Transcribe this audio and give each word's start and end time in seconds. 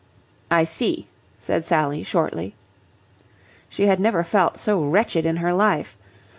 "I 0.49 0.63
see," 0.63 1.09
said 1.37 1.63
Sally, 1.63 2.01
shortly. 2.01 2.55
She 3.69 3.85
had 3.85 3.99
never 3.99 4.23
felt 4.23 4.59
so 4.59 4.83
wretched 4.83 5.27
in 5.27 5.35
her 5.35 5.53
life. 5.53 5.95